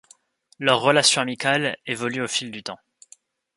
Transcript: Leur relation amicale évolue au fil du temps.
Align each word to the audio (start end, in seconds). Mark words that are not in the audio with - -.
Leur 0.57 0.79
relation 0.81 1.21
amicale 1.21 1.77
évolue 1.85 2.23
au 2.23 2.27
fil 2.27 2.49
du 2.49 2.63
temps. 2.63 2.79